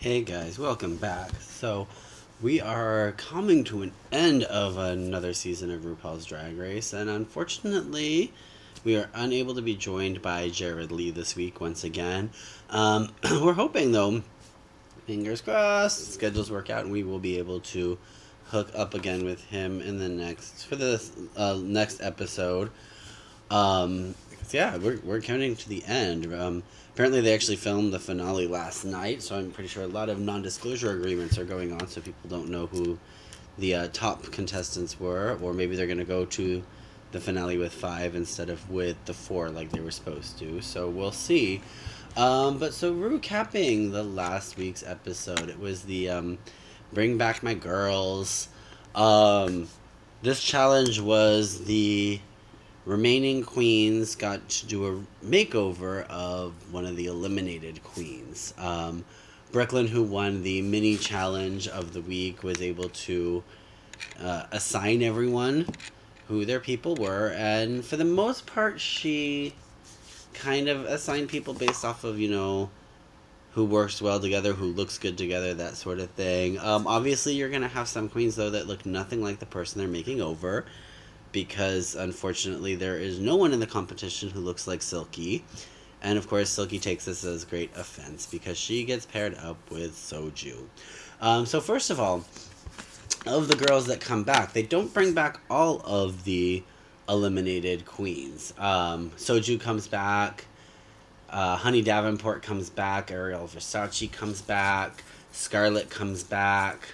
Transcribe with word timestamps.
Hey 0.00 0.22
guys, 0.22 0.60
welcome 0.60 0.94
back. 0.94 1.32
So, 1.40 1.88
we 2.40 2.60
are 2.60 3.14
coming 3.16 3.64
to 3.64 3.82
an 3.82 3.90
end 4.12 4.44
of 4.44 4.78
another 4.78 5.34
season 5.34 5.72
of 5.72 5.80
RuPaul's 5.80 6.24
Drag 6.24 6.56
Race, 6.56 6.92
and 6.92 7.10
unfortunately, 7.10 8.32
we 8.84 8.96
are 8.96 9.10
unable 9.12 9.56
to 9.56 9.60
be 9.60 9.74
joined 9.74 10.22
by 10.22 10.50
Jared 10.50 10.92
Lee 10.92 11.10
this 11.10 11.34
week 11.34 11.60
once 11.60 11.82
again. 11.82 12.30
Um, 12.70 13.12
we're 13.42 13.54
hoping, 13.54 13.90
though, 13.90 14.22
fingers 15.08 15.40
crossed, 15.40 16.12
schedules 16.12 16.48
work 16.48 16.70
out, 16.70 16.84
and 16.84 16.92
we 16.92 17.02
will 17.02 17.18
be 17.18 17.36
able 17.38 17.58
to 17.58 17.98
hook 18.44 18.70
up 18.76 18.94
again 18.94 19.24
with 19.24 19.42
him 19.46 19.80
in 19.80 19.98
the 19.98 20.08
next 20.08 20.66
for 20.66 20.76
the 20.76 21.04
uh, 21.36 21.58
next 21.60 22.00
episode. 22.00 22.70
Um, 23.50 24.14
yeah, 24.54 24.76
we're 24.76 24.98
we're 25.04 25.20
counting 25.20 25.56
to 25.56 25.68
the 25.68 25.84
end. 25.84 26.32
Um, 26.34 26.62
apparently, 26.94 27.20
they 27.20 27.34
actually 27.34 27.56
filmed 27.56 27.92
the 27.92 27.98
finale 27.98 28.46
last 28.46 28.84
night, 28.84 29.22
so 29.22 29.36
I'm 29.36 29.50
pretty 29.50 29.68
sure 29.68 29.82
a 29.82 29.88
lot 29.88 30.08
of 30.08 30.18
non-disclosure 30.18 30.90
agreements 30.92 31.38
are 31.38 31.44
going 31.44 31.72
on, 31.72 31.88
so 31.88 32.00
people 32.00 32.28
don't 32.28 32.48
know 32.48 32.66
who 32.66 32.98
the 33.58 33.74
uh, 33.74 33.88
top 33.92 34.22
contestants 34.30 35.00
were, 35.00 35.38
or 35.42 35.52
maybe 35.52 35.76
they're 35.76 35.86
gonna 35.86 36.04
go 36.04 36.24
to 36.24 36.62
the 37.10 37.20
finale 37.20 37.56
with 37.56 37.72
five 37.72 38.14
instead 38.14 38.50
of 38.50 38.70
with 38.70 38.96
the 39.06 39.14
four 39.14 39.48
like 39.50 39.70
they 39.70 39.80
were 39.80 39.90
supposed 39.90 40.38
to. 40.38 40.60
So 40.60 40.88
we'll 40.88 41.12
see. 41.12 41.62
Um, 42.16 42.58
but 42.58 42.74
so 42.74 42.92
recapping 42.92 43.92
the 43.92 44.02
last 44.02 44.56
week's 44.56 44.82
episode, 44.82 45.48
it 45.48 45.58
was 45.58 45.82
the 45.82 46.10
um, 46.10 46.38
bring 46.92 47.16
back 47.16 47.42
my 47.42 47.54
girls. 47.54 48.48
Um, 48.94 49.68
this 50.22 50.42
challenge 50.42 51.00
was 51.00 51.64
the 51.64 52.20
remaining 52.88 53.42
queens 53.42 54.16
got 54.16 54.48
to 54.48 54.66
do 54.66 54.86
a 54.86 55.24
makeover 55.24 56.06
of 56.08 56.54
one 56.72 56.86
of 56.86 56.96
the 56.96 57.04
eliminated 57.04 57.84
queens. 57.84 58.54
Um, 58.56 59.04
Brooke 59.52 59.74
Lynn, 59.74 59.86
who 59.86 60.02
won 60.02 60.42
the 60.42 60.62
mini 60.62 60.96
challenge 60.96 61.68
of 61.68 61.92
the 61.92 62.00
week, 62.00 62.42
was 62.42 62.62
able 62.62 62.88
to 62.88 63.44
uh, 64.18 64.44
assign 64.52 65.02
everyone 65.02 65.66
who 66.28 66.46
their 66.46 66.60
people 66.60 66.94
were, 66.94 67.34
and 67.36 67.84
for 67.84 67.98
the 67.98 68.06
most 68.06 68.46
part, 68.46 68.80
she 68.80 69.54
kind 70.32 70.68
of 70.68 70.86
assigned 70.86 71.28
people 71.28 71.52
based 71.52 71.84
off 71.84 72.04
of 72.04 72.18
you 72.18 72.28
know 72.28 72.70
who 73.52 73.66
works 73.66 74.00
well 74.00 74.18
together, 74.18 74.54
who 74.54 74.66
looks 74.66 74.96
good 74.98 75.18
together, 75.18 75.52
that 75.52 75.76
sort 75.76 75.98
of 75.98 76.08
thing. 76.10 76.58
Um, 76.58 76.86
obviously, 76.86 77.34
you're 77.34 77.50
gonna 77.50 77.68
have 77.68 77.86
some 77.88 78.08
queens 78.08 78.36
though 78.36 78.50
that 78.50 78.66
look 78.66 78.86
nothing 78.86 79.22
like 79.22 79.40
the 79.40 79.46
person 79.46 79.78
they're 79.78 79.88
making 79.88 80.22
over, 80.22 80.64
because 81.32 81.94
unfortunately 81.94 82.74
there 82.74 82.96
is 82.96 83.18
no 83.18 83.36
one 83.36 83.52
in 83.52 83.60
the 83.60 83.66
competition 83.66 84.30
who 84.30 84.40
looks 84.40 84.66
like 84.66 84.82
Silky, 84.82 85.44
and 86.02 86.18
of 86.18 86.28
course 86.28 86.50
Silky 86.50 86.78
takes 86.78 87.04
this 87.04 87.24
as 87.24 87.44
great 87.44 87.70
offense 87.76 88.26
because 88.26 88.56
she 88.56 88.84
gets 88.84 89.06
paired 89.06 89.34
up 89.36 89.58
with 89.70 89.92
Soju. 89.92 90.66
Um, 91.20 91.46
so 91.46 91.60
first 91.60 91.90
of 91.90 91.98
all, 91.98 92.24
of 93.26 93.48
the 93.48 93.56
girls 93.56 93.86
that 93.86 94.00
come 94.00 94.22
back, 94.24 94.52
they 94.52 94.62
don't 94.62 94.92
bring 94.92 95.12
back 95.12 95.40
all 95.50 95.80
of 95.84 96.24
the 96.24 96.62
eliminated 97.08 97.84
queens. 97.84 98.54
Um, 98.58 99.10
Soju 99.16 99.60
comes 99.60 99.88
back. 99.88 100.46
Uh, 101.28 101.56
Honey 101.56 101.82
Davenport 101.82 102.42
comes 102.42 102.70
back. 102.70 103.10
Ariel 103.10 103.46
Versace 103.46 104.10
comes 104.10 104.40
back. 104.40 105.02
Scarlet 105.32 105.90
comes 105.90 106.22
back. 106.22 106.88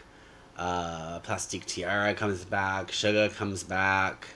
Uh, 0.56 1.18
Plastique 1.20 1.66
Tiara 1.66 2.14
comes 2.14 2.44
back. 2.44 2.88
Shuga 2.88 3.34
comes 3.34 3.64
back. 3.64 4.28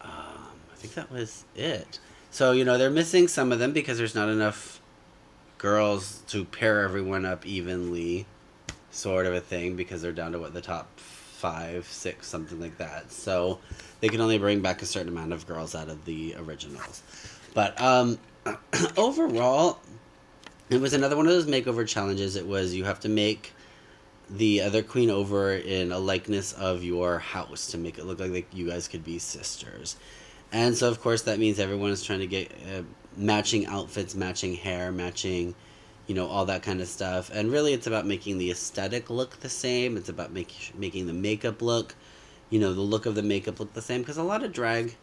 Um, 0.00 0.10
I 0.10 0.76
think 0.76 0.94
that 0.94 1.10
was 1.10 1.44
it. 1.56 1.98
So, 2.30 2.52
you 2.52 2.64
know, 2.64 2.78
they're 2.78 2.90
missing 2.90 3.28
some 3.28 3.52
of 3.52 3.58
them 3.58 3.72
because 3.72 3.98
there's 3.98 4.14
not 4.14 4.28
enough 4.28 4.80
girls 5.58 6.22
to 6.28 6.44
pair 6.44 6.80
everyone 6.82 7.24
up 7.24 7.46
evenly, 7.46 8.26
sort 8.90 9.26
of 9.26 9.34
a 9.34 9.40
thing, 9.40 9.76
because 9.76 10.02
they're 10.02 10.12
down 10.12 10.32
to 10.32 10.38
what 10.38 10.54
the 10.54 10.60
top 10.60 10.88
five, 10.98 11.86
six, 11.86 12.28
something 12.28 12.60
like 12.60 12.78
that. 12.78 13.10
So 13.10 13.58
they 14.00 14.08
can 14.08 14.20
only 14.20 14.38
bring 14.38 14.60
back 14.60 14.80
a 14.80 14.86
certain 14.86 15.08
amount 15.08 15.32
of 15.32 15.46
girls 15.46 15.74
out 15.74 15.88
of 15.88 16.04
the 16.04 16.34
originals. 16.38 17.02
But 17.52 17.80
um, 17.80 18.18
overall, 18.96 19.78
it 20.70 20.80
was 20.80 20.94
another 20.94 21.16
one 21.16 21.26
of 21.26 21.32
those 21.32 21.46
makeover 21.46 21.86
challenges. 21.86 22.36
It 22.36 22.46
was 22.46 22.74
you 22.74 22.84
have 22.84 23.00
to 23.00 23.08
make 23.08 23.52
the 24.32 24.62
other 24.62 24.82
queen 24.82 25.10
over 25.10 25.52
in 25.52 25.92
a 25.92 25.98
likeness 25.98 26.52
of 26.54 26.82
your 26.82 27.18
house 27.18 27.68
to 27.68 27.78
make 27.78 27.98
it 27.98 28.06
look 28.06 28.18
like 28.18 28.46
you 28.52 28.68
guys 28.68 28.88
could 28.88 29.04
be 29.04 29.18
sisters. 29.18 29.96
And 30.52 30.76
so, 30.76 30.88
of 30.88 31.00
course, 31.00 31.22
that 31.22 31.38
means 31.38 31.58
everyone 31.58 31.90
is 31.90 32.02
trying 32.02 32.20
to 32.20 32.26
get 32.26 32.50
uh, 32.52 32.82
matching 33.16 33.66
outfits, 33.66 34.14
matching 34.14 34.54
hair, 34.54 34.90
matching, 34.92 35.54
you 36.06 36.14
know, 36.14 36.26
all 36.26 36.46
that 36.46 36.62
kind 36.62 36.80
of 36.80 36.88
stuff. 36.88 37.30
And 37.32 37.50
really, 37.50 37.72
it's 37.72 37.86
about 37.86 38.06
making 38.06 38.38
the 38.38 38.50
aesthetic 38.50 39.10
look 39.10 39.40
the 39.40 39.48
same. 39.48 39.96
It's 39.96 40.08
about 40.08 40.32
making 40.32 40.78
making 40.78 41.06
the 41.06 41.12
makeup 41.12 41.60
look, 41.62 41.94
you 42.50 42.58
know, 42.58 42.72
the 42.72 42.80
look 42.80 43.06
of 43.06 43.14
the 43.14 43.22
makeup 43.22 43.60
look 43.60 43.72
the 43.74 43.82
same. 43.82 44.00
Because 44.00 44.18
a 44.18 44.22
lot 44.22 44.42
of 44.42 44.52
drag 44.52 44.96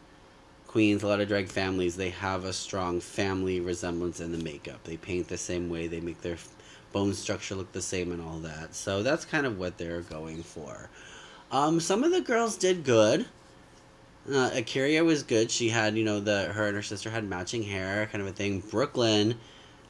queens, 0.67 1.01
a 1.01 1.07
lot 1.07 1.19
of 1.19 1.27
drag 1.27 1.47
families, 1.49 1.95
they 1.97 2.09
have 2.09 2.45
a 2.45 2.53
strong 2.53 2.99
family 2.99 3.59
resemblance 3.59 4.19
in 4.19 4.31
the 4.31 4.43
makeup. 4.43 4.83
They 4.83 4.97
paint 4.97 5.27
the 5.27 5.37
same 5.37 5.69
way. 5.69 5.87
They 5.87 5.99
make 5.99 6.21
their 6.21 6.37
bone 6.91 7.13
structure 7.13 7.55
look 7.55 7.71
the 7.71 7.81
same 7.81 8.11
and 8.11 8.21
all 8.21 8.39
that. 8.39 8.75
So 8.75 9.03
that's 9.03 9.25
kind 9.25 9.45
of 9.45 9.59
what 9.59 9.77
they're 9.77 10.01
going 10.01 10.43
for. 10.43 10.89
Um, 11.51 11.79
some 11.79 12.03
of 12.03 12.11
the 12.11 12.21
girls 12.21 12.57
did 12.57 12.83
good. 12.83 13.25
Uh, 14.27 14.49
A'keria 14.51 15.03
was 15.03 15.23
good. 15.23 15.49
She 15.49 15.69
had, 15.69 15.97
you 15.97 16.03
know, 16.03 16.19
the 16.19 16.45
her 16.45 16.67
and 16.67 16.75
her 16.75 16.83
sister 16.83 17.09
had 17.09 17.23
matching 17.23 17.63
hair, 17.63 18.07
kind 18.11 18.21
of 18.21 18.27
a 18.27 18.31
thing. 18.31 18.59
Brooke 18.59 18.95
Lynn, 18.95 19.35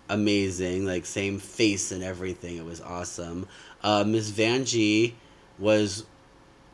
amazing, 0.08 0.86
like 0.86 1.06
same 1.06 1.40
face 1.40 1.92
and 1.92 2.04
everything. 2.04 2.58
It 2.58 2.66
was 2.66 2.80
awesome. 2.80 3.48
Uh, 3.84 4.04
Miss 4.06 4.32
Vanjie 4.32 5.14
was, 5.58 6.06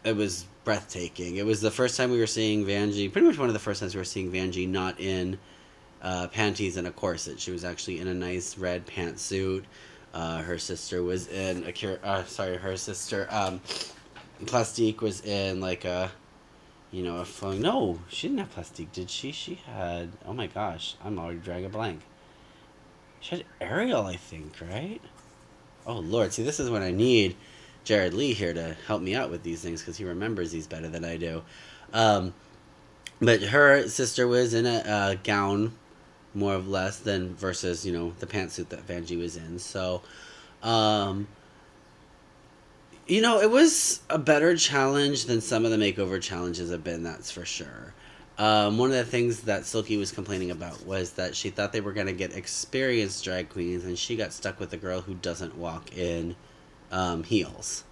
it 0.04 0.16
was 0.16 0.46
breathtaking. 0.64 1.38
It 1.38 1.46
was 1.46 1.62
the 1.62 1.72
first 1.72 1.98
time 1.98 2.12
we 2.12 2.20
were 2.20 2.28
seeing 2.28 2.66
Vanjie. 2.66 3.12
Pretty 3.12 3.26
much 3.28 3.38
one 3.38 3.48
of 3.48 3.54
the 3.54 3.60
first 3.60 3.80
times 3.80 3.96
we 3.96 4.00
were 4.00 4.06
seeing 4.06 4.32
Vanjie 4.32 4.68
not 4.68 5.00
in 5.00 5.40
uh, 6.02 6.28
panties 6.28 6.78
and 6.78 6.88
a 6.88 6.92
corset. 6.92 7.40
She 7.40 7.52
was 7.52 7.66
actually 7.66 8.00
in 8.00 8.08
a 8.08 8.14
nice 8.14 8.58
red 8.58 8.86
pantsuit. 8.86 9.64
Uh, 10.16 10.42
her 10.42 10.58
sister 10.58 11.04
was 11.04 11.28
in 11.28 11.64
A'keria. 11.64 12.00
Uh, 12.04 12.24
sorry, 12.24 12.58
her 12.58 12.76
sister 12.78 13.28
um, 13.30 13.62
Plastique 14.48 15.02
was 15.02 15.22
in 15.22 15.60
like 15.60 15.86
a 15.86 16.12
you 16.96 17.04
know, 17.04 17.18
a 17.18 17.26
phone. 17.26 17.62
No, 17.62 18.00
she 18.08 18.30
didn't 18.30 18.40
have 18.40 18.52
plastique, 18.52 18.94
did 18.94 19.10
she? 19.10 19.34
She 19.34 19.56
had. 19.56 20.14
Oh 20.26 20.32
my 20.32 20.48
gosh, 20.48 20.96
I'm 21.04 21.20
already 21.20 21.40
drawing 21.40 21.66
a 21.66 21.70
blank. 21.70 22.02
She 23.20 23.36
had 23.36 23.46
Ariel, 23.60 24.06
I 24.06 24.16
think, 24.16 24.54
right? 24.62 25.02
Oh 25.86 26.00
lord, 26.00 26.32
see, 26.32 26.44
this 26.44 26.60
is 26.60 26.70
when 26.70 26.82
I 26.82 26.92
need 26.92 27.36
Jared 27.84 28.14
Lee 28.14 28.34
here 28.34 28.54
to 28.54 28.78
help 28.88 29.02
me 29.02 29.14
out 29.14 29.30
with 29.30 29.44
these 29.44 29.62
things 29.62 29.82
because 29.82 29.98
he 29.98 30.06
remembers 30.06 30.52
these 30.52 30.68
better 30.68 30.88
than 30.88 31.04
I 31.04 31.18
do. 31.18 31.44
Um, 31.92 32.34
but 33.20 33.42
her 33.42 33.88
sister 33.90 34.26
was 34.26 34.54
in 34.54 34.66
a, 34.66 34.84
a 34.86 35.20
gown, 35.22 35.74
more 36.36 36.56
or 36.56 36.60
less, 36.60 37.00
than 37.00 37.36
versus 37.36 37.86
you 37.86 37.94
know 37.94 38.14
the 38.20 38.28
pantsuit 38.28 38.70
that 38.70 38.86
Vanjie 38.86 39.18
was 39.18 39.38
in. 39.38 39.58
So, 39.60 40.02
um, 40.62 41.28
you 43.08 43.22
know, 43.22 43.40
it 43.40 43.50
was 43.50 44.02
a 44.10 44.18
better 44.18 44.56
challenge 44.56 45.26
than 45.26 45.42
some 45.42 45.66
of 45.66 45.72
the 45.72 45.78
makeover 45.78 46.22
challenges 46.22 46.72
have 46.72 46.84
been, 46.84 47.04
that's 47.04 47.32
for 47.32 47.46
sure. 47.46 47.94
Um, 48.38 48.78
one 48.78 48.90
of 48.90 48.98
the 48.98 49.06
things 49.06 49.42
that 49.42 49.66
Silky 49.66 49.96
was 49.96 50.12
complaining 50.12 50.52
about 50.52 50.86
was 50.86 51.12
that 51.14 51.36
she 51.36 51.50
thought 51.50 51.72
they 51.72 51.82
were 51.82 51.94
going 51.94 52.08
to 52.08 52.14
get 52.14 52.36
experienced 52.36 53.24
drag 53.24 53.50
queens, 53.50 53.86
and 53.86 53.98
she 53.98 54.16
got 54.16 54.34
stuck 54.34 54.60
with 54.60 54.74
a 54.74 54.78
girl 54.78 55.02
who 55.02 55.14
doesn't 55.14 55.58
walk 55.58 55.96
in 55.98 56.36
um, 56.92 57.24
heels. 57.24 57.84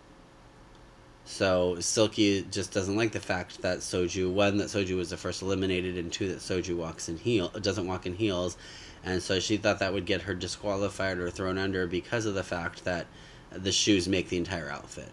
So 1.34 1.78
Silky 1.80 2.46
just 2.52 2.72
doesn't 2.72 2.96
like 2.96 3.12
the 3.12 3.20
fact 3.20 3.64
that 3.64 3.80
Soju 3.80 4.32
one 4.32 4.58
that 4.58 4.68
Soju 4.68 4.96
was 4.96 5.10
the 5.10 5.18
first 5.18 5.42
eliminated, 5.42 5.98
and 5.98 6.14
two 6.14 6.28
that 6.28 6.38
Soju 6.38 6.78
walks 6.78 7.10
in 7.10 7.18
heel 7.18 7.50
doesn't 7.50 7.88
walk 7.88 8.06
in 8.06 8.14
heels, 8.14 8.56
and 9.04 9.20
so 9.20 9.40
she 9.40 9.58
thought 9.58 9.80
that 9.80 9.94
would 9.94 10.06
get 10.06 10.22
her 10.22 10.36
disqualified 10.36 11.18
or 11.18 11.32
thrown 11.32 11.58
under 11.58 11.88
because 11.88 12.28
of 12.28 12.36
the 12.36 12.44
fact 12.44 12.86
that 12.86 13.08
the 13.50 13.72
shoes 13.72 14.08
make 14.08 14.30
the 14.30 14.38
entire 14.38 14.70
outfit. 14.70 15.10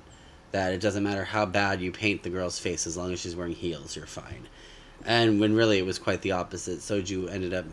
That 0.52 0.74
it 0.74 0.82
doesn't 0.82 1.02
matter 1.02 1.24
how 1.24 1.46
bad 1.46 1.80
you 1.80 1.90
paint 1.90 2.22
the 2.22 2.28
girl's 2.28 2.58
face, 2.58 2.86
as 2.86 2.98
long 2.98 3.14
as 3.14 3.20
she's 3.20 3.34
wearing 3.34 3.54
heels, 3.54 3.96
you're 3.96 4.04
fine. 4.04 4.46
And 5.06 5.40
when 5.40 5.54
really 5.54 5.78
it 5.78 5.86
was 5.86 5.98
quite 5.98 6.20
the 6.20 6.32
opposite. 6.32 6.80
Soju 6.80 7.30
ended 7.30 7.54
up 7.54 7.64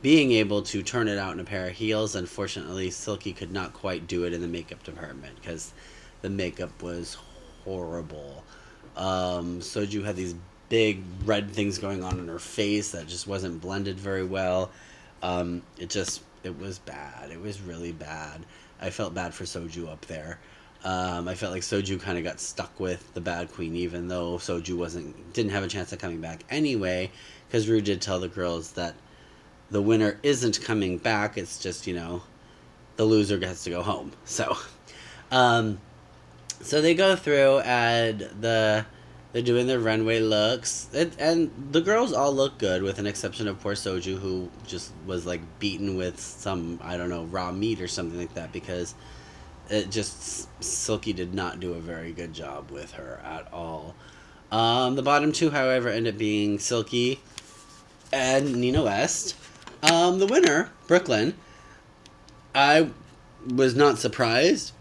being 0.00 0.32
able 0.32 0.62
to 0.62 0.82
turn 0.82 1.06
it 1.06 1.18
out 1.18 1.34
in 1.34 1.40
a 1.40 1.44
pair 1.44 1.66
of 1.66 1.74
heels. 1.74 2.14
Unfortunately, 2.14 2.90
Silky 2.90 3.34
could 3.34 3.52
not 3.52 3.74
quite 3.74 4.06
do 4.06 4.24
it 4.24 4.32
in 4.32 4.40
the 4.40 4.48
makeup 4.48 4.82
department 4.84 5.38
because 5.38 5.74
the 6.22 6.30
makeup 6.30 6.82
was 6.82 7.18
horrible. 7.64 8.44
Um, 8.96 9.60
Soju 9.60 10.04
had 10.04 10.16
these 10.16 10.34
big 10.68 11.02
red 11.24 11.50
things 11.50 11.78
going 11.78 12.04
on 12.04 12.18
in 12.18 12.28
her 12.28 12.38
face 12.38 12.92
that 12.92 13.06
just 13.06 13.26
wasn't 13.26 13.60
blended 13.60 13.98
very 13.98 14.24
well. 14.24 14.70
Um, 15.22 15.62
it 15.78 15.90
just 15.90 16.22
it 16.42 16.58
was 16.58 16.78
bad. 16.78 17.30
It 17.30 17.40
was 17.40 17.60
really 17.60 17.92
bad. 17.92 18.44
I 18.80 18.90
felt 18.90 19.14
bad 19.14 19.34
for 19.34 19.44
Soju 19.44 19.88
up 19.88 20.06
there. 20.06 20.38
Um, 20.82 21.28
I 21.28 21.34
felt 21.34 21.52
like 21.52 21.62
Soju 21.62 22.00
kind 22.00 22.16
of 22.16 22.24
got 22.24 22.40
stuck 22.40 22.80
with 22.80 23.12
the 23.12 23.20
bad 23.20 23.52
queen, 23.52 23.76
even 23.76 24.08
though 24.08 24.36
Soju 24.36 24.76
wasn't 24.76 25.32
didn't 25.34 25.52
have 25.52 25.62
a 25.64 25.68
chance 25.68 25.92
of 25.92 25.98
coming 25.98 26.20
back 26.20 26.44
anyway. 26.50 27.10
Because 27.46 27.68
Ru 27.68 27.80
did 27.80 28.00
tell 28.00 28.20
the 28.20 28.28
girls 28.28 28.72
that 28.72 28.94
the 29.70 29.82
winner 29.82 30.18
isn't 30.22 30.62
coming 30.62 30.98
back. 30.98 31.36
It's 31.36 31.58
just 31.58 31.86
you 31.86 31.94
know, 31.94 32.22
the 32.96 33.04
loser 33.04 33.36
gets 33.38 33.64
to 33.64 33.70
go 33.70 33.82
home. 33.82 34.12
So, 34.24 34.56
Um, 35.30 35.80
so 36.60 36.80
they 36.80 36.94
go 36.94 37.16
through 37.16 37.60
and 37.60 38.20
the 38.40 38.86
they're 39.32 39.42
doing 39.42 39.68
their 39.68 39.78
runway 39.78 40.18
looks, 40.18 40.88
and, 40.92 41.14
and 41.18 41.68
the 41.70 41.80
girls 41.80 42.12
all 42.12 42.34
look 42.34 42.58
good, 42.58 42.82
with 42.82 42.98
an 42.98 43.06
exception 43.06 43.46
of 43.46 43.60
poor 43.60 43.74
Soju, 43.74 44.18
who 44.18 44.50
just 44.66 44.92
was 45.06 45.24
like 45.24 45.40
beaten 45.60 45.96
with 45.96 46.18
some 46.18 46.80
I 46.82 46.96
don't 46.96 47.10
know 47.10 47.24
raw 47.24 47.52
meat 47.52 47.80
or 47.80 47.88
something 47.88 48.18
like 48.18 48.34
that 48.34 48.52
because 48.52 48.94
it 49.68 49.90
just 49.90 50.48
Silky 50.62 51.12
did 51.12 51.32
not 51.32 51.60
do 51.60 51.74
a 51.74 51.80
very 51.80 52.12
good 52.12 52.32
job 52.32 52.70
with 52.70 52.92
her 52.92 53.20
at 53.24 53.52
all. 53.52 53.94
Um, 54.50 54.96
the 54.96 55.02
bottom 55.02 55.30
two, 55.30 55.50
however, 55.50 55.88
end 55.88 56.08
up 56.08 56.18
being 56.18 56.58
Silky 56.58 57.20
and 58.12 58.56
Nina 58.56 58.82
West. 58.82 59.36
Um, 59.82 60.18
the 60.18 60.26
winner, 60.26 60.70
Brooke 60.88 61.08
Lynn. 61.08 61.34
I 62.52 62.90
was 63.46 63.76
not 63.76 63.98
surprised, 63.98 64.72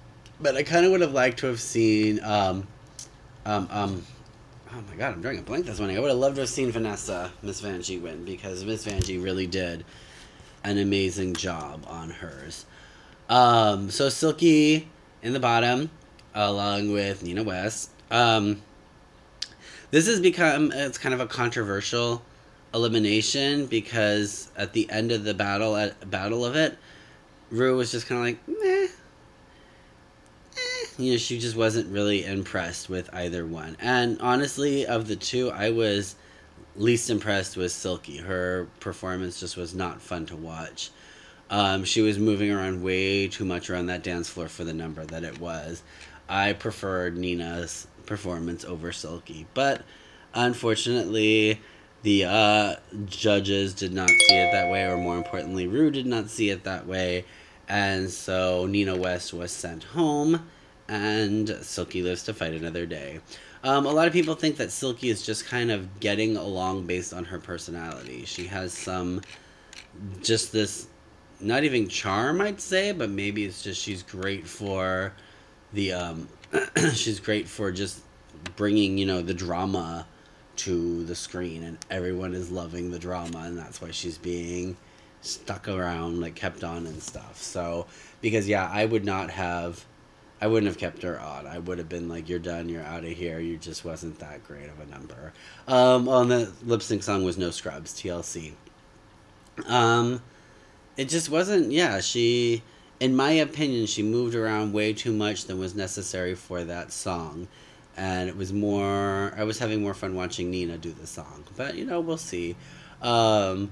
but 0.42 0.56
I 0.56 0.64
kind 0.64 0.86
of 0.86 0.92
would 0.92 1.02
have 1.02 1.14
liked 1.14 1.40
to 1.40 1.48
have 1.48 1.60
seen. 1.60 2.24
Um, 2.24 2.68
um, 3.46 3.68
um, 3.72 4.06
oh 4.72 4.82
my 4.90 4.96
god, 4.96 5.14
I'm 5.14 5.22
drawing 5.22 5.40
a 5.40 5.42
blank 5.42 5.66
this 5.66 5.80
morning. 5.80 5.98
I 5.98 6.00
would 6.00 6.10
have 6.10 6.18
loved 6.18 6.36
to 6.36 6.42
have 6.42 6.50
seen 6.50 6.72
Vanessa, 6.72 7.32
Miss 7.42 7.62
Vanjie, 7.62 8.02
win 8.02 8.26
because 8.26 8.64
Miss 8.64 8.86
Vanjie 8.86 9.22
really 9.24 9.48
did 9.48 9.86
an 10.64 10.78
amazing 10.78 11.36
job 11.36 11.86
on 11.88 12.10
hers. 12.10 12.66
Um, 13.30 13.90
so 13.90 14.10
Silky 14.10 14.88
in 15.22 15.34
the 15.34 15.40
bottom, 15.40 15.90
along 16.34 16.92
with 16.92 17.24
Nina 17.24 17.44
West. 17.44 17.92
Um, 18.12 18.62
this 19.92 20.08
has 20.08 20.20
become 20.20 20.72
it's 20.74 20.98
kind 20.98 21.14
of 21.14 21.20
a 21.20 21.28
controversial 21.28 22.24
elimination 22.74 23.66
because 23.66 24.52
at 24.56 24.74
the 24.74 24.90
end 24.90 25.12
of 25.12 25.24
the 25.24 25.34
battle 25.34 25.76
at 25.76 26.10
battle 26.10 26.46
of 26.46 26.56
it, 26.56 26.78
Ru 27.52 27.76
was 27.78 27.92
just 27.92 28.08
kind 28.08 28.20
of 28.20 28.26
like, 28.26 28.62
meh. 28.62 28.88
You 31.00 31.14
know, 31.14 31.18
she 31.18 31.40
just 31.40 31.56
wasn't 31.56 31.94
really 31.94 32.26
impressed 32.26 32.90
with 32.90 33.10
either 33.14 33.46
one. 33.46 33.78
And 33.80 34.20
honestly, 34.20 34.86
of 34.86 35.08
the 35.08 35.16
two, 35.16 35.50
I 35.50 35.70
was 35.70 36.16
least 36.76 37.10
impressed 37.10 37.56
with 37.56 37.72
Silky. 37.72 38.18
Her 38.18 38.68
performance 38.82 39.40
just 39.40 39.56
was 39.56 39.74
not 39.74 40.02
fun 40.02 40.26
to 40.26 40.36
watch. 40.36 40.92
Um, 41.50 41.86
she 41.86 42.02
was 42.02 42.20
moving 42.20 42.52
around 42.52 42.84
way 42.84 43.30
too 43.30 43.46
much 43.46 43.70
around 43.70 43.86
that 43.86 44.04
dance 44.04 44.30
floor 44.30 44.50
for 44.50 44.66
the 44.66 44.74
number 44.74 45.06
that 45.06 45.24
it 45.24 45.40
was. 45.40 45.84
I 46.28 46.52
preferred 46.52 47.18
Nina's 47.18 47.88
performance 48.06 48.66
over 48.66 48.92
Silky, 48.92 49.48
but 49.54 49.84
unfortunately, 50.34 51.62
the 52.04 52.26
uh, 52.26 52.76
judges 53.06 53.74
did 53.74 53.94
not 53.94 54.10
see 54.10 54.36
it 54.36 54.52
that 54.52 54.70
way, 54.70 54.84
or 54.84 54.98
more 54.98 55.18
importantly, 55.18 55.66
Ru 55.66 55.92
did 55.92 56.06
not 56.06 56.30
see 56.30 56.50
it 56.50 56.66
that 56.66 56.86
way, 56.86 57.24
and 57.70 58.10
so 58.10 58.66
Nina 58.68 58.96
West 58.96 59.34
was 59.34 59.52
sent 59.52 59.86
home, 59.86 60.48
and 60.90 61.50
Silky 61.62 62.02
lives 62.02 62.24
to 62.24 62.34
fight 62.34 62.54
another 62.54 62.86
day. 62.86 63.20
Um, 63.64 63.86
a 63.86 63.92
lot 63.92 64.08
of 64.08 64.14
people 64.14 64.36
think 64.36 64.58
that 64.58 64.72
Silky 64.72 65.10
is 65.10 65.26
just 65.26 65.46
kind 65.46 65.72
of 65.72 66.00
getting 66.00 66.36
along 66.36 66.86
based 66.88 67.14
on 67.14 67.26
her 67.26 67.40
personality. 67.40 68.26
She 68.26 68.48
has 68.48 68.74
some, 68.74 69.22
just 70.22 70.52
this 70.52 70.88
not 71.40 71.64
even 71.64 71.88
charm, 71.88 72.42
I'd 72.42 72.60
say, 72.60 72.92
but 72.92 73.10
maybe 73.10 73.46
it's 73.46 73.62
just 73.64 73.82
she's 73.82 74.04
great 74.04 74.48
for 74.48 75.14
the 75.74 75.94
um, 75.94 76.28
she's 76.94 77.20
great 77.20 77.48
for 77.48 77.72
just 77.72 78.02
bringing 78.56 78.98
you 78.98 79.06
know 79.06 79.22
the 79.22 79.34
drama 79.34 80.06
to 80.58 81.04
the 81.06 81.16
screen, 81.16 81.64
and 81.64 81.78
everyone 81.90 82.34
is 82.34 82.52
loving 82.52 82.92
the 82.92 83.00
drama, 83.00 83.40
and 83.46 83.58
that's 83.58 83.82
why 83.82 83.92
she's 83.92 84.18
being 84.18 84.76
stuck 85.22 85.68
around, 85.68 86.20
like 86.20 86.36
kept 86.36 86.64
on 86.64 86.86
and 86.88 87.02
stuff. 87.02 87.42
So 87.42 87.88
because 88.22 88.48
yeah, 88.48 88.70
I 88.72 88.86
would 88.86 89.06
not 89.06 89.30
have. 89.30 89.86
I 90.42 90.48
wouldn't 90.48 90.68
have 90.68 90.78
kept 90.78 91.04
her 91.04 91.20
on. 91.20 91.48
I 91.48 91.60
would 91.60 91.78
have 91.78 91.90
been 91.90 92.08
like, 92.08 92.30
"You're 92.30 92.40
done. 92.40 92.70
You're 92.70 92.84
out 92.84 93.04
of 93.04 93.12
here. 93.12 93.40
You 93.40 93.58
just 93.58 93.84
wasn't 93.84 94.20
that 94.20 94.44
great 94.46 94.70
of 94.70 94.80
a 94.80 94.86
number." 94.86 95.34
Um, 95.68 96.08
on 96.08 96.30
the 96.30 96.52
lip 96.64 96.82
sync 96.82 97.04
song 97.04 97.24
was 97.24 97.38
"No 97.38 97.52
Scrubs" 97.52 97.94
TLC. 97.94 98.54
Um, 99.68 100.22
it 101.00 101.08
just 101.08 101.30
wasn't 101.30 101.72
yeah 101.72 102.02
she 102.02 102.62
in 103.00 103.16
my 103.16 103.32
opinion 103.32 103.86
she 103.86 104.04
moved 104.04 104.36
around 104.36 104.74
way 104.74 104.92
too 104.92 105.14
much 105.14 105.46
than 105.46 105.58
was 105.58 105.74
necessary 105.74 106.36
for 106.36 106.66
that 106.66 106.92
song 106.92 107.48
and 107.96 108.28
it 108.28 108.36
was 108.36 108.52
more 108.52 109.34
i 109.38 109.44
was 109.46 109.60
having 109.60 109.82
more 109.82 109.94
fun 109.94 110.14
watching 110.14 110.52
nina 110.52 110.78
do 110.78 110.92
the 110.92 111.08
song 111.08 111.46
but 111.56 111.76
you 111.76 111.86
know 111.86 112.02
we'll 112.02 112.18
see 112.18 112.54
um, 113.02 113.72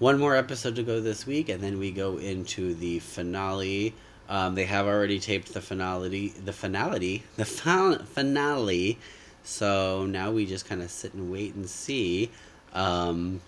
one 0.00 0.18
more 0.18 0.34
episode 0.34 0.74
to 0.74 0.82
go 0.82 1.00
this 1.00 1.28
week 1.28 1.48
and 1.48 1.62
then 1.62 1.78
we 1.78 1.92
go 1.92 2.16
into 2.16 2.74
the 2.74 2.98
finale 2.98 3.94
um, 4.32 4.54
they 4.54 4.64
have 4.64 4.86
already 4.86 5.18
taped 5.20 5.52
the 5.52 5.60
finale 5.60 6.28
the 6.44 6.52
finale 6.52 7.22
the 7.36 7.44
finale 7.44 8.98
so 9.44 10.06
now 10.06 10.30
we 10.30 10.46
just 10.46 10.66
kind 10.66 10.82
of 10.82 10.90
sit 10.90 11.12
and 11.14 11.30
wait 11.30 11.54
and 11.54 11.68
see 11.68 12.30
um, 12.74 13.40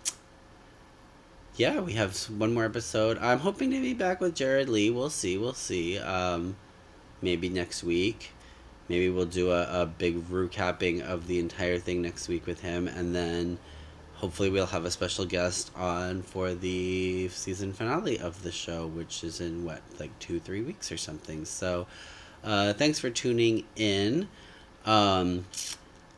yeah, 1.57 1.81
we 1.81 1.93
have 1.93 2.17
one 2.31 2.53
more 2.53 2.65
episode. 2.65 3.17
I'm 3.19 3.39
hoping 3.39 3.71
to 3.71 3.81
be 3.81 3.95
back 3.95 4.21
with 4.21 4.35
Jared 4.35 4.69
Lee. 4.69 4.91
We'll 4.91 5.11
see. 5.11 5.39
We'll 5.39 5.55
see. 5.55 5.99
Um, 5.99 6.57
maybe 7.23 7.49
next 7.49 7.85
week. 7.85 8.33
Maybe 8.89 9.09
we'll 9.09 9.27
do 9.27 9.53
a, 9.53 9.83
a 9.83 9.87
big 9.87 10.29
recapping 10.29 11.01
of 11.01 11.27
the 11.27 11.39
entire 11.39 11.79
thing 11.79 12.03
next 12.03 12.29
week 12.29 12.47
with 12.47 12.61
him. 12.61 12.89
And 12.89 13.15
then 13.15 13.59
hopefully 14.15 14.51
we'll 14.51 14.67
have 14.67 14.85
a 14.85 14.91
special 14.91 15.25
guest 15.25 15.71
on 15.77 16.23
for 16.23 16.55
the 16.55 17.29
season 17.29 17.73
finale 17.73 18.19
of 18.19 18.43
the 18.43 18.53
show, 18.53 18.87
which 18.87 19.25
is 19.25 19.41
in 19.41 19.65
what, 19.65 19.83
like 19.99 20.17
two, 20.19 20.41
three 20.41 20.63
weeks 20.63 20.91
or 20.91 20.97
something. 20.97 21.45
So 21.45 21.87
uh, 22.43 22.73
thanks 22.75 22.99
for 22.99 23.11
tuning 23.11 23.65
in. 23.77 24.29
Um, 24.87 25.47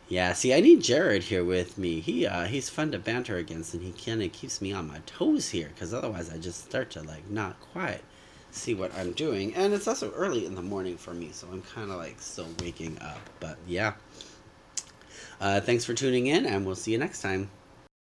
yeah, 0.09 0.35
see, 0.35 0.55
I 0.55 0.61
need 0.61 0.83
Jared 0.83 1.25
here 1.25 1.43
with 1.43 1.79
me. 1.79 2.01
He 2.01 2.27
uh, 2.27 2.45
he's 2.45 2.69
fun 2.69 2.93
to 2.93 2.99
banter 2.99 3.37
against, 3.37 3.75
and 3.75 3.83
he 3.83 3.93
kind 3.93 4.23
of 4.23 4.31
keeps 4.33 4.63
me 4.63 4.73
on 4.73 4.87
my 4.87 5.01
toes 5.05 5.49
here, 5.49 5.69
because 5.69 5.93
otherwise 5.93 6.31
I 6.33 6.39
just 6.39 6.65
start 6.65 6.91
to 6.91 7.03
like 7.03 7.29
not 7.29 7.61
quite 7.61 8.03
see 8.53 8.75
what 8.75 8.97
I'm 8.97 9.13
doing. 9.13 9.55
And 9.55 9.75
it's 9.75 9.89
also 9.89 10.13
early 10.13 10.47
in 10.47 10.55
the 10.55 10.63
morning 10.63 10.97
for 10.97 11.13
me, 11.13 11.31
so 11.33 11.49
I'm 11.53 11.63
kind 11.63 11.91
of 11.91 11.97
like 11.97 12.21
still 12.21 12.47
waking 12.61 12.99
up. 13.01 13.19
But 13.41 13.59
yeah, 13.67 13.95
uh, 15.41 15.61
thanks 15.61 15.85
for 15.85 15.95
tuning 15.95 16.29
in, 16.29 16.47
and 16.47 16.65
we'll 16.65 16.77
see 16.77 16.93
you 16.93 16.99
next 16.99 17.21
time. 17.21 17.51